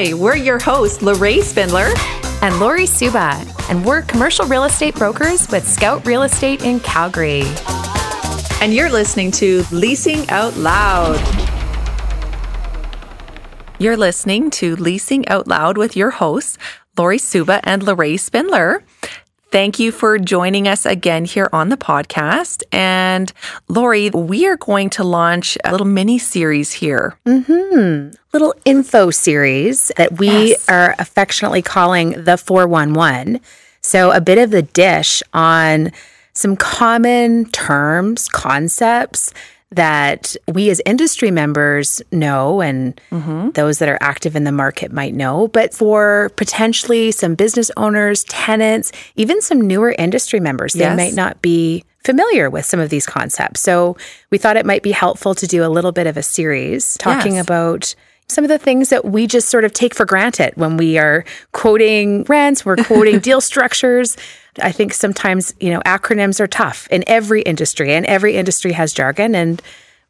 [0.00, 1.90] Hi, we're your hosts, Lorraine Spindler
[2.40, 7.42] and Lori Suba, and we're commercial real estate brokers with Scout Real Estate in Calgary.
[8.60, 11.18] And you're listening to Leasing Out Loud.
[13.80, 16.58] You're listening to Leasing Out Loud with your hosts,
[16.96, 18.84] Lori Suba and Lorraine Spindler.
[19.50, 22.62] Thank you for joining us again here on the podcast.
[22.70, 23.32] And
[23.66, 27.16] Lori, we are going to launch a little mini series here.
[27.24, 28.14] Mm-hmm.
[28.34, 30.68] Little info series that we yes.
[30.68, 33.40] are affectionately calling the 411.
[33.80, 35.92] So, a bit of the dish on
[36.34, 39.32] some common terms, concepts
[39.70, 43.50] that we as industry members know and mm-hmm.
[43.50, 48.24] those that are active in the market might know, but for potentially some business owners,
[48.24, 50.88] tenants, even some newer industry members, yes.
[50.88, 53.60] they might not be familiar with some of these concepts.
[53.60, 53.96] So
[54.30, 57.34] we thought it might be helpful to do a little bit of a series talking
[57.34, 57.44] yes.
[57.44, 57.94] about
[58.28, 61.24] some of the things that we just sort of take for granted when we are
[61.52, 64.16] quoting rents, we're quoting deal structures.
[64.62, 68.92] I think sometimes, you know, acronyms are tough in every industry, and every industry has
[68.92, 69.62] jargon, and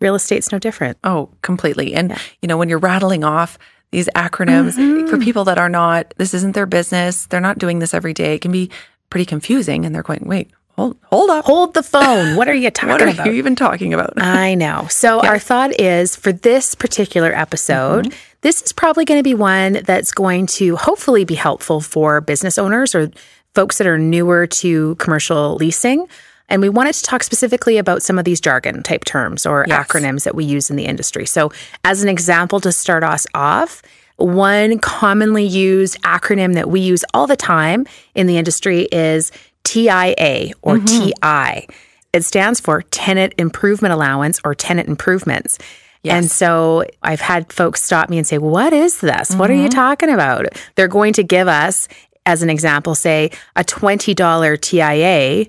[0.00, 0.98] real estate's no different.
[1.02, 1.94] Oh, completely.
[1.94, 2.18] And, yeah.
[2.42, 3.58] you know, when you're rattling off
[3.90, 5.08] these acronyms mm-hmm.
[5.08, 8.34] for people that are not, this isn't their business, they're not doing this every day,
[8.34, 8.70] it can be
[9.10, 9.84] pretty confusing.
[9.84, 13.00] And they're going, wait, hold hold up hold the phone what are you talking about?
[13.00, 15.30] what are about you even talking about i know so yeah.
[15.30, 18.18] our thought is for this particular episode mm-hmm.
[18.40, 22.58] this is probably going to be one that's going to hopefully be helpful for business
[22.58, 23.10] owners or
[23.54, 26.06] folks that are newer to commercial leasing
[26.50, 29.86] and we wanted to talk specifically about some of these jargon type terms or yes.
[29.86, 31.52] acronyms that we use in the industry so
[31.84, 33.82] as an example to start us off
[34.16, 39.32] one commonly used acronym that we use all the time in the industry is
[39.64, 41.66] TIA or mm-hmm.
[41.66, 41.68] TI.
[42.12, 45.58] It stands for Tenant Improvement Allowance or Tenant Improvements.
[46.04, 46.14] Yes.
[46.14, 49.30] And so I've had folks stop me and say, What is this?
[49.30, 49.38] Mm-hmm.
[49.38, 49.70] What are you mm-hmm.
[49.70, 50.46] talking about?
[50.76, 51.88] They're going to give us,
[52.26, 55.46] as an example, say a $20 TIA.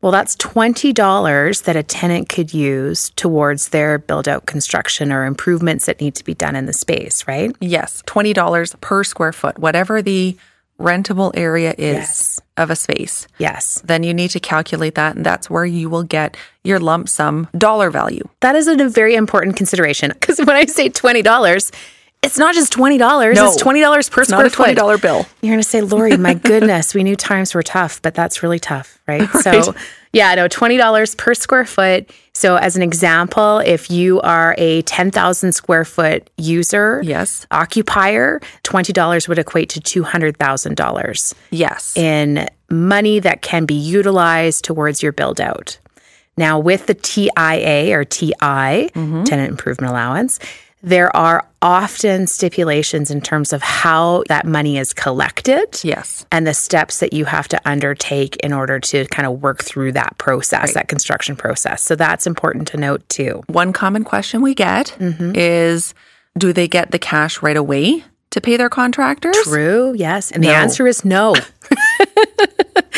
[0.00, 5.84] Well, that's $20 that a tenant could use towards their build out construction or improvements
[5.84, 7.54] that need to be done in the space, right?
[7.60, 10.38] Yes, $20 per square foot, whatever the
[10.80, 12.40] rentable area is yes.
[12.56, 13.28] of a space.
[13.38, 13.80] Yes.
[13.84, 17.48] Then you need to calculate that, and that's where you will get your lump sum
[17.56, 18.26] dollar value.
[18.40, 21.72] That is a very important consideration because when I say $20,
[22.22, 23.36] it's not just twenty dollars.
[23.36, 25.26] No, it's twenty dollars per it's square not a twenty dollar bill.
[25.40, 28.58] You're going to say, Lori, my goodness, we knew times were tough, but that's really
[28.58, 29.32] tough, right?
[29.34, 29.64] right.
[29.64, 29.74] So,
[30.12, 32.10] yeah, no, twenty dollars per square foot.
[32.32, 38.40] So, as an example, if you are a ten thousand square foot user, yes, occupier,
[38.62, 41.34] twenty dollars would equate to two hundred thousand dollars.
[41.50, 45.78] Yes, in money that can be utilized towards your build out.
[46.36, 49.24] Now, with the TIA or TI, mm-hmm.
[49.24, 50.38] tenant improvement allowance
[50.82, 55.80] there are often stipulations in terms of how that money is collected.
[55.84, 56.24] Yes.
[56.32, 59.92] And the steps that you have to undertake in order to kind of work through
[59.92, 60.74] that process, right.
[60.74, 61.82] that construction process.
[61.82, 63.42] So that's important to note too.
[63.48, 65.32] One common question we get mm-hmm.
[65.34, 65.92] is
[66.38, 69.36] do they get the cash right away to pay their contractors?
[69.42, 70.30] True, yes.
[70.30, 70.48] And no.
[70.48, 71.34] the answer is no.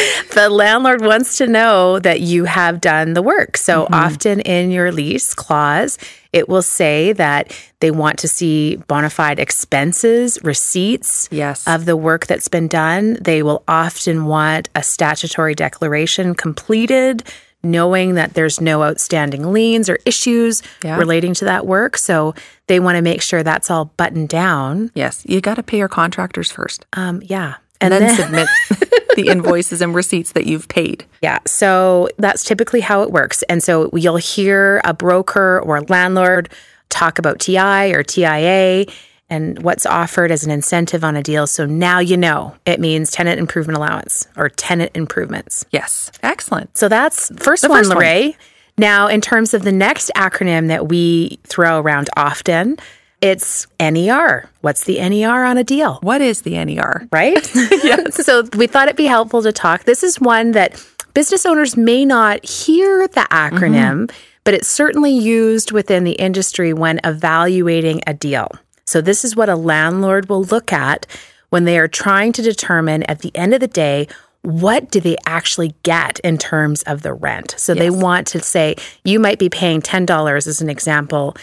[0.34, 3.56] the landlord wants to know that you have done the work.
[3.56, 3.94] So mm-hmm.
[3.94, 5.98] often in your lease clause,
[6.32, 11.66] it will say that they want to see bona fide expenses, receipts yes.
[11.66, 13.18] of the work that's been done.
[13.20, 17.22] They will often want a statutory declaration completed,
[17.62, 20.96] knowing that there's no outstanding liens or issues yeah.
[20.96, 21.98] relating to that work.
[21.98, 22.34] So
[22.66, 24.90] they want to make sure that's all buttoned down.
[24.94, 26.86] Yes, you got to pay your contractors first.
[26.94, 27.56] Um, yeah.
[27.82, 28.48] And, and then, then submit
[29.16, 31.04] the invoices and receipts that you've paid.
[31.20, 31.38] Yeah.
[31.46, 33.42] So that's typically how it works.
[33.44, 36.48] And so you'll hear a broker or a landlord
[36.88, 38.86] talk about TI or TIA
[39.28, 41.46] and what's offered as an incentive on a deal.
[41.46, 45.64] So now you know it means tenant improvement allowance or tenant improvements.
[45.70, 46.12] Yes.
[46.22, 46.76] Excellent.
[46.76, 48.34] So that's first the one, Lorraine.
[48.78, 52.78] Now, in terms of the next acronym that we throw around often,
[53.22, 54.50] it's NER.
[54.60, 55.98] What's the NER on a deal?
[56.02, 57.08] What is the NER?
[57.12, 57.50] Right?
[57.54, 58.26] yes.
[58.26, 59.84] so we thought it'd be helpful to talk.
[59.84, 60.84] This is one that
[61.14, 64.16] business owners may not hear the acronym, mm-hmm.
[64.44, 68.50] but it's certainly used within the industry when evaluating a deal.
[68.84, 71.06] So this is what a landlord will look at
[71.50, 74.08] when they are trying to determine at the end of the day
[74.40, 77.54] what do they actually get in terms of the rent?
[77.58, 77.78] So yes.
[77.80, 78.74] they want to say
[79.04, 81.36] you might be paying $10 as an example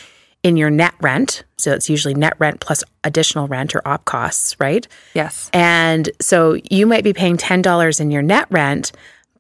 [0.44, 1.44] in your net rent.
[1.58, 4.88] So it's usually net rent plus additional rent or op costs, right?
[5.14, 5.50] Yes.
[5.54, 8.92] And so you might be paying $10 in your net rent,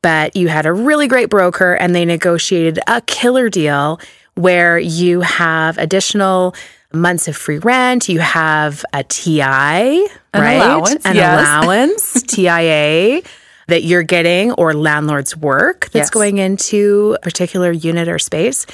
[0.01, 3.99] but you had a really great broker and they negotiated a killer deal
[4.35, 6.53] where you have additional
[6.93, 10.53] months of free rent, you have a TI, An right?
[10.55, 11.39] allowance, An yes.
[11.39, 13.21] allowance, TIA
[13.67, 16.09] that you're getting or landlord's work that's Yes.
[16.09, 18.65] going into a particular unit or space.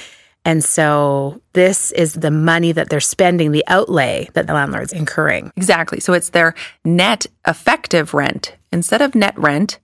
[0.45, 5.51] And so this is the money that they're spending, the outlay that the landlord's incurring.
[5.57, 5.99] Exactly.
[5.99, 6.53] So it's their
[6.85, 8.55] net effective rent.
[8.71, 9.79] Instead of net rent,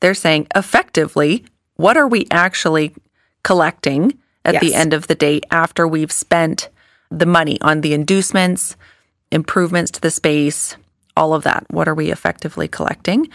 [0.00, 2.94] they're saying effectively, what are we actually
[3.42, 6.68] collecting at the end of the day after we've spent
[7.10, 8.76] the money on the inducements,
[9.30, 10.76] improvements to the space,
[11.16, 11.64] all of that?
[11.70, 13.28] What are we effectively collecting?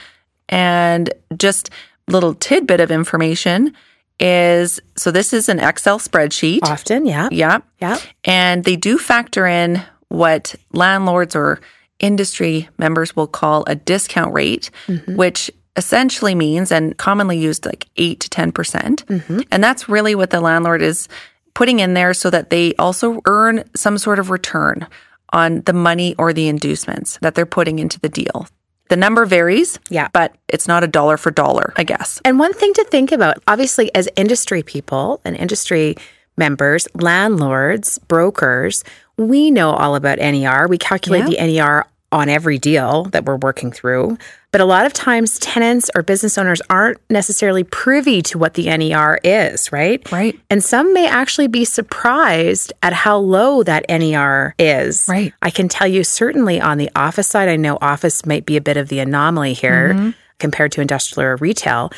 [0.47, 1.71] And just
[2.07, 3.74] little tidbit of information
[4.19, 6.60] is so this is an Excel spreadsheet.
[6.64, 7.30] Often, yeah.
[7.31, 7.60] Yeah.
[7.80, 8.00] Yeah.
[8.24, 11.60] And they do factor in what landlords or
[12.00, 15.16] industry members will call a discount rate, mm-hmm.
[15.16, 18.54] which essentially means and commonly used like 8 to 10%.
[18.54, 19.42] percent mm-hmm.
[19.52, 21.08] And that's really what the landlord is
[21.54, 24.88] putting in there so that they also earn some sort of return
[25.34, 28.48] on the money or the inducements that they're putting into the deal.
[28.89, 30.07] The number varies, Yeah.
[30.13, 32.22] but it's not a dollar for dollar, I guess.
[32.24, 35.95] And one thing to think about, obviously, as industry people and industry
[36.38, 38.84] members, landlords, brokers,
[39.18, 40.68] we know all about NER.
[40.68, 44.18] We calculate the NER on every deal that we're working through.
[44.51, 48.65] But a lot of times, tenants or business owners aren't necessarily privy to what the
[48.75, 50.09] NER is, right?
[50.12, 50.39] Right.
[50.50, 55.06] And some may actually be surprised at how low that NER is.
[55.09, 55.33] Right.
[55.42, 58.62] I can tell you, certainly on the office side, I know office might be a
[58.62, 60.10] bit of the anomaly here mm-hmm.
[60.39, 61.92] compared to industrial or retail.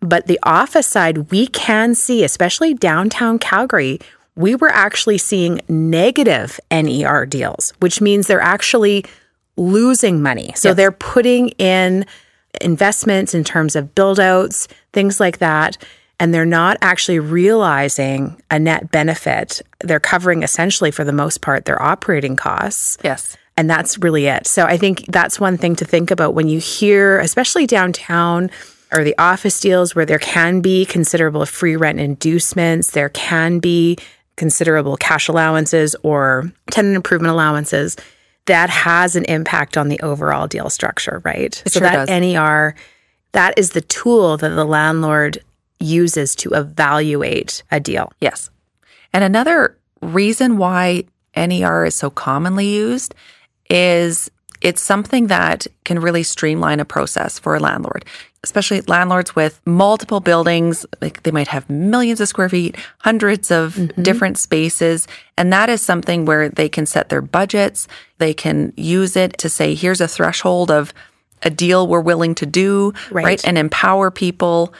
[0.00, 3.98] But the office side, we can see, especially downtown Calgary,
[4.36, 9.04] we were actually seeing negative NER deals, which means they're actually
[9.58, 10.52] losing money.
[10.56, 10.76] So Yes.
[10.76, 12.06] they're putting in
[12.60, 15.76] investments in terms of build outs, things like that.
[16.20, 19.60] And they're not actually realizing a net benefit.
[19.80, 22.98] They're covering essentially, for the most part, their operating costs.
[23.04, 23.36] Yes.
[23.56, 24.46] And that's really it.
[24.46, 28.50] So I think that's one thing to think about when you hear, especially downtown
[28.92, 33.98] or the office deals where there can be considerable free rent inducements, there can be
[34.36, 37.96] considerable cash allowances or tenant improvement allowances.
[38.48, 41.54] That has an impact on the overall deal structure, right?
[41.54, 42.20] so sure that does.
[42.20, 42.74] NER,
[43.32, 45.38] that is the tool that the landlord
[45.80, 48.12] uses to evaluate a deal.
[48.20, 48.50] Yes.
[49.12, 51.04] And another reason why
[51.36, 53.14] NER is so commonly used
[53.70, 54.30] is
[54.60, 58.04] it's something that can really streamline a process for a landlord,
[58.48, 60.86] especially landlords with multiple buildings.
[61.02, 64.02] Like they might have millions of square feet, hundreds of mm-hmm.
[64.02, 65.06] different spaces.
[65.36, 67.86] And that is something where they can set their budgets.
[68.16, 70.94] They can use it to say, here's a threshold of
[71.42, 73.24] a deal we're willing to do, Right.
[73.24, 73.44] right?
[73.46, 74.72] And empower people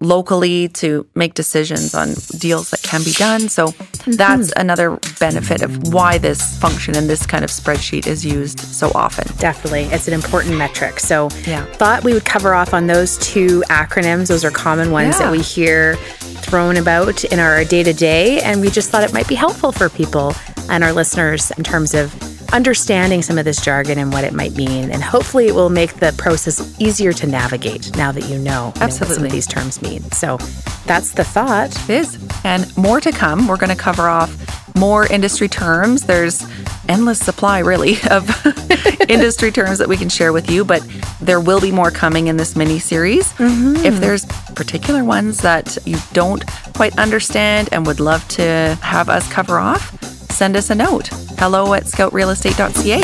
[0.00, 3.48] locally to make decisions on deals that can be done.
[3.48, 3.68] So
[4.06, 4.60] that's hmm.
[4.60, 9.26] another benefit of why this function and this kind of spreadsheet is used so often.
[9.38, 9.84] Definitely.
[9.84, 11.00] It's an important metric.
[11.00, 11.64] So, Yeah.
[11.74, 14.28] thought we would cover off on those two acronyms.
[14.28, 15.26] Those are common ones Yeah.
[15.26, 15.96] that we hear
[16.42, 18.40] thrown about in our day to day.
[18.40, 20.34] And we just thought it might be helpful for people
[20.68, 22.14] and our listeners in terms of
[22.52, 24.90] understanding some of this jargon and what it might mean.
[24.90, 28.42] And hopefully, it will make the process easier to navigate now that you know, you
[28.44, 30.02] know what some of these terms mean.
[30.12, 30.38] So,
[30.86, 31.76] that's the thought.
[31.88, 32.18] It is.
[32.44, 33.48] And more to come.
[33.48, 34.30] We're going to cover off
[34.76, 36.02] more industry terms.
[36.02, 36.46] There's
[36.88, 38.28] endless supply, really, of
[39.08, 40.86] industry terms that we can share with you, but
[41.20, 43.32] there will be more coming in this mini series.
[43.34, 43.84] Mm-hmm.
[43.84, 49.30] If there's particular ones that you don't quite understand and would love to have us
[49.32, 51.10] cover off, send us a note.
[51.38, 53.00] Hello at scoutrealestate.ca.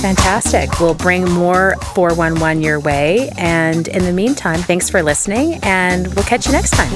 [0.00, 0.80] Fantastic.
[0.80, 3.30] We'll bring more 411 your way.
[3.36, 6.92] And in the meantime, thanks for listening, and we'll catch you next time.